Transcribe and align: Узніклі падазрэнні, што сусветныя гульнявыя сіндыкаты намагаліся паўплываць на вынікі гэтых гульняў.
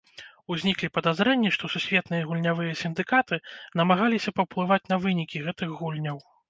Узніклі 0.53 0.87
падазрэнні, 0.95 1.51
што 1.59 1.69
сусветныя 1.75 2.23
гульнявыя 2.31 2.73
сіндыкаты 2.81 3.41
намагаліся 3.83 4.37
паўплываць 4.39 4.85
на 4.95 5.03
вынікі 5.07 5.37
гэтых 5.49 5.69
гульняў. 5.83 6.17